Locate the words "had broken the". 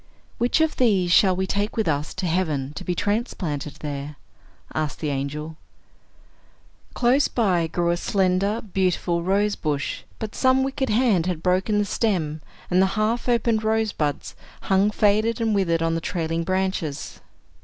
11.27-11.85